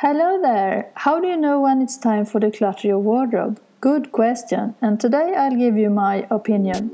[0.00, 0.92] Hello there!
[0.94, 3.60] How do you know when it's time for the clutter your wardrobe?
[3.80, 6.92] Good question, and today I'll give you my opinion.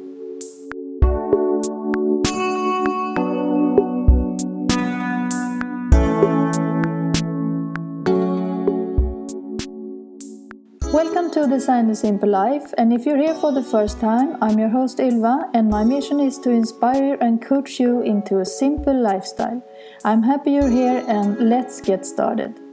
[10.95, 14.59] Welcome to Design the Simple Life, and if you're here for the first time, I'm
[14.59, 18.99] your host Ylva, and my mission is to inspire and coach you into a simple
[18.99, 19.63] lifestyle.
[20.07, 22.64] I'm happy you're here, and let's get started.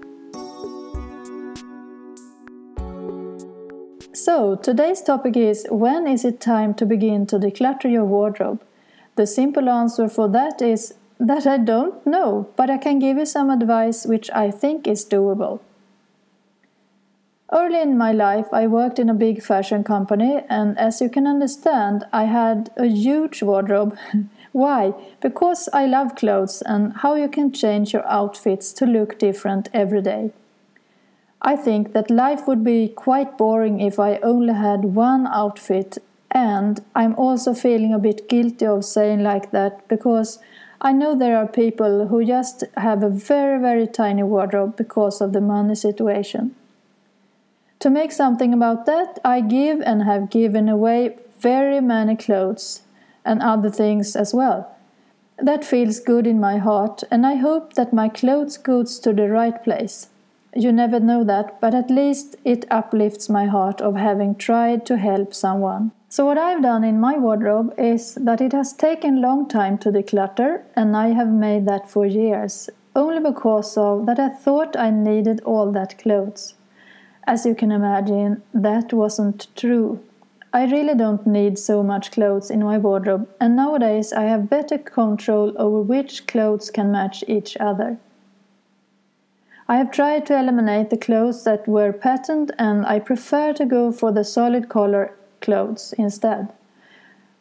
[4.24, 8.62] So, today's topic is when is it time to begin to declutter your wardrobe?
[9.16, 13.26] The simple answer for that is that I don't know, but I can give you
[13.26, 15.60] some advice which I think is doable.
[17.52, 21.26] Early in my life, I worked in a big fashion company, and as you can
[21.26, 23.98] understand, I had a huge wardrobe.
[24.52, 24.94] Why?
[25.20, 30.04] Because I love clothes and how you can change your outfits to look different every
[30.04, 30.32] day.
[31.44, 35.98] I think that life would be quite boring if I only had one outfit,
[36.30, 40.38] and I'm also feeling a bit guilty of saying like that because
[40.80, 45.34] I know there are people who just have a very, very tiny wardrobe because of
[45.34, 46.56] the money situation.
[47.80, 52.84] To make something about that, I give and have given away very many clothes
[53.26, 54.76] and other things as well.
[55.40, 59.28] That feels good in my heart, and I hope that my clothes goes to the
[59.28, 60.11] right place.
[60.54, 64.98] You never know that, but at least it uplifts my heart of having tried to
[64.98, 65.92] help someone.
[66.10, 69.92] So what I've done in my wardrobe is that it has taken long time to
[69.92, 74.90] declutter and I have made that for years, only because of that I thought I
[74.90, 76.56] needed all that clothes.
[77.26, 80.04] As you can imagine, that wasn't true.
[80.52, 84.78] I really don't need so much clothes in my wardrobe, and nowadays I have better
[84.78, 87.98] control over which clothes can match each other.
[89.68, 93.92] I have tried to eliminate the clothes that were patterned and I prefer to go
[93.92, 96.52] for the solid color clothes instead.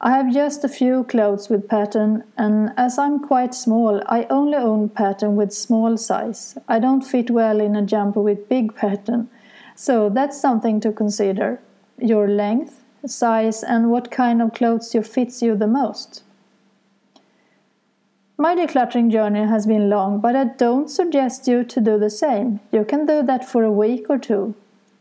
[0.00, 4.56] I have just a few clothes with pattern and as I'm quite small I only
[4.56, 6.56] own pattern with small size.
[6.68, 9.28] I don't fit well in a jumper with big pattern.
[9.74, 11.60] So that's something to consider.
[11.98, 16.22] Your length, size and what kind of clothes you fits you the most.
[18.40, 22.60] My decluttering journey has been long, but I don't suggest you to do the same.
[22.72, 24.54] You can do that for a week or two.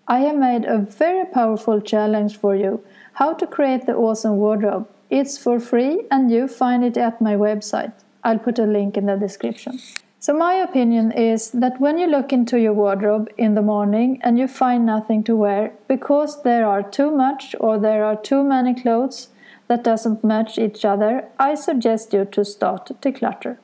[0.10, 2.84] I have made a very powerful challenge for you
[3.14, 4.90] how to create the awesome wardrobe.
[5.10, 7.94] It's for free and you find it at my website.
[8.26, 9.80] I'll put a link in the description.
[10.20, 14.38] So, my opinion is that when you look into your wardrobe in the morning and
[14.38, 18.76] you find nothing to wear because there are too much or there are too many
[18.76, 19.30] clothes,
[19.70, 23.58] that doesn't match each other, I suggest you to start to declutter.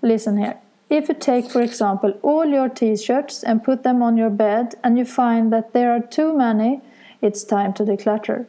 [0.00, 0.56] Listen here.
[0.90, 4.74] If you take, for example, all your t shirts and put them on your bed
[4.82, 6.80] and you find that there are too many,
[7.20, 8.46] it's time to declutter.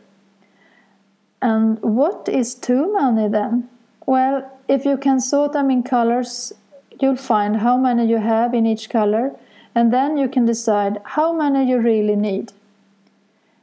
[1.41, 3.69] And what is too many then?
[4.05, 6.53] Well, if you can sort them in colors,
[6.99, 9.35] you'll find how many you have in each color,
[9.75, 12.53] and then you can decide how many you really need.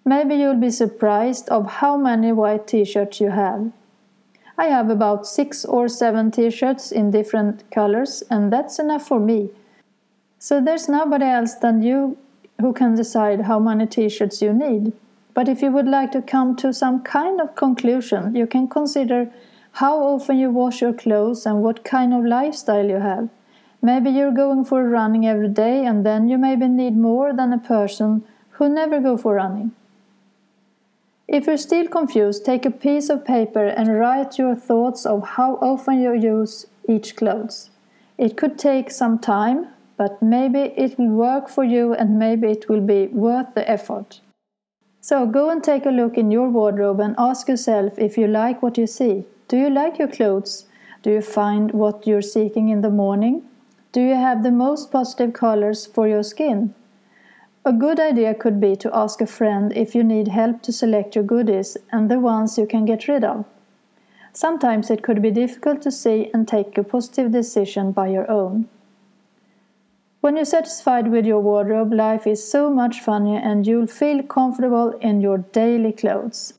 [0.04, 3.70] Maybe you'll be surprised of how many white t-shirts you have.
[4.56, 9.50] I have about 6 or 7 t-shirts in different colors and that's enough for me.
[10.38, 12.16] So there's nobody else than you
[12.60, 14.92] who can decide how many t-shirts you need.
[15.34, 19.30] But if you would like to come to some kind of conclusion, you can consider
[19.72, 23.28] how often you wash your clothes and what kind of lifestyle you have.
[23.82, 27.58] Maybe you're going for running every day and then you maybe need more than a
[27.58, 29.72] person who never go for running.
[31.32, 35.60] If you're still confused, take a piece of paper and write your thoughts of how
[35.62, 37.70] often you use each clothes.
[38.18, 42.68] It could take some time, but maybe it will work for you and maybe it
[42.68, 44.20] will be worth the effort.
[45.00, 48.60] So go and take a look in your wardrobe and ask yourself if you like
[48.60, 49.24] what you see.
[49.46, 50.64] Do you like your clothes?
[51.04, 53.44] Do you find what you're seeking in the morning?
[53.92, 56.74] Do you have the most positive colors for your skin?
[57.62, 61.14] A good idea could be to ask a friend if you need help to select
[61.14, 63.44] your goodies and the ones you can get rid of.
[64.32, 68.66] Sometimes it could be difficult to see and take a positive decision by your own.
[70.22, 74.92] When you're satisfied with your wardrobe, life is so much funnier and you'll feel comfortable
[75.00, 76.54] in your daily clothes.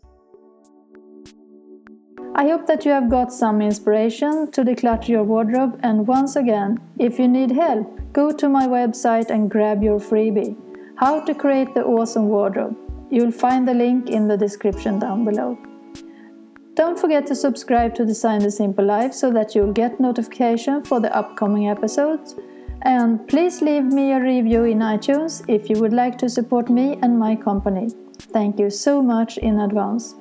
[2.36, 6.80] I hope that you have got some inspiration to declutter your wardrobe, and once again,
[6.98, 10.56] if you need help, go to my website and grab your freebie.
[11.02, 12.78] How to create the awesome wardrobe.
[13.10, 15.58] You'll find the link in the description down below.
[16.76, 21.00] Don't forget to subscribe to Design the Simple Life so that you'll get notification for
[21.00, 22.36] the upcoming episodes.
[22.84, 27.00] And please leave me a review in iTunes if you would like to support me
[27.02, 27.90] and my company.
[28.20, 30.14] Thank you so much in advance.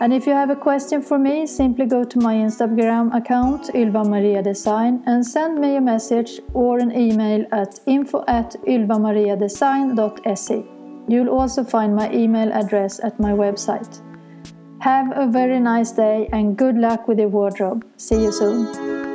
[0.00, 4.04] And if you have a question for me, simply go to my Instagram account, Ylva
[4.04, 10.64] Maria Design, and send me a message or an email at info at ylvamariadesign.se.
[11.08, 14.00] You'll also find my email address at my website.
[14.80, 17.84] Have a very nice day and good luck with your wardrobe.
[17.96, 19.11] See you soon.